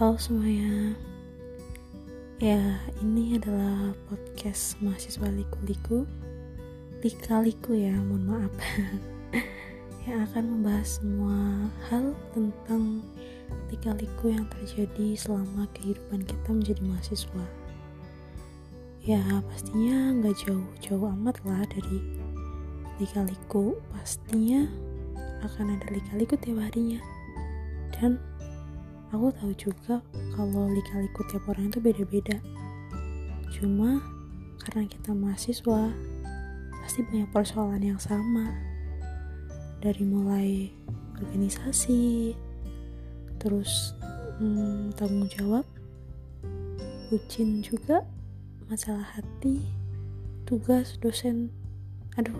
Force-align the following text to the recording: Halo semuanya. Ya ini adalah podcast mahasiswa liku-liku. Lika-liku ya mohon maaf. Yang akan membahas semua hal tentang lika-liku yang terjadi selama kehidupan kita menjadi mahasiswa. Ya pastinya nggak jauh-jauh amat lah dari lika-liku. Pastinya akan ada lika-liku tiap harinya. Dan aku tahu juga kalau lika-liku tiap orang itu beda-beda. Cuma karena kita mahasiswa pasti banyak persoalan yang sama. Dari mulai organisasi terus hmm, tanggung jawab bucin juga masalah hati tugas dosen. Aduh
Halo 0.00 0.16
semuanya. 0.16 0.96
Ya 2.40 2.80
ini 3.04 3.36
adalah 3.36 3.92
podcast 4.08 4.80
mahasiswa 4.80 5.28
liku-liku. 5.28 6.08
Lika-liku 7.04 7.76
ya 7.76 7.92
mohon 8.08 8.24
maaf. 8.24 8.54
Yang 10.08 10.32
akan 10.32 10.44
membahas 10.56 10.88
semua 10.96 11.36
hal 11.92 12.16
tentang 12.32 13.04
lika-liku 13.68 14.32
yang 14.32 14.48
terjadi 14.48 15.20
selama 15.20 15.68
kehidupan 15.76 16.24
kita 16.24 16.48
menjadi 16.48 16.80
mahasiswa. 16.80 17.44
Ya 19.04 19.20
pastinya 19.52 20.16
nggak 20.16 20.48
jauh-jauh 20.48 21.12
amat 21.12 21.44
lah 21.44 21.60
dari 21.76 22.00
lika-liku. 22.96 23.76
Pastinya 23.92 24.64
akan 25.44 25.76
ada 25.76 25.92
lika-liku 25.92 26.40
tiap 26.40 26.56
harinya. 26.56 27.04
Dan 27.92 28.16
aku 29.10 29.34
tahu 29.34 29.52
juga 29.58 29.98
kalau 30.38 30.70
lika-liku 30.70 31.26
tiap 31.30 31.46
orang 31.50 31.70
itu 31.70 31.82
beda-beda. 31.82 32.38
Cuma 33.50 33.98
karena 34.62 34.86
kita 34.86 35.10
mahasiswa 35.10 35.90
pasti 36.80 37.00
banyak 37.06 37.30
persoalan 37.34 37.82
yang 37.82 38.00
sama. 38.00 38.54
Dari 39.80 40.04
mulai 40.04 40.70
organisasi 41.18 42.34
terus 43.40 43.96
hmm, 44.38 44.92
tanggung 44.94 45.28
jawab 45.32 45.64
bucin 47.08 47.64
juga 47.64 48.04
masalah 48.70 49.18
hati 49.18 49.64
tugas 50.46 51.00
dosen. 51.02 51.50
Aduh 52.14 52.36